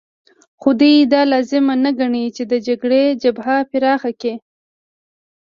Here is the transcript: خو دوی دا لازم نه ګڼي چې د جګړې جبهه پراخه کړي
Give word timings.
خو 0.61 0.69
دوی 0.79 0.95
دا 1.13 1.21
لازم 1.31 1.65
نه 1.85 1.91
ګڼي 1.99 2.25
چې 2.35 2.43
د 2.51 2.53
جګړې 2.67 3.03
جبهه 3.21 3.57
پراخه 3.69 4.11
کړي 4.21 4.35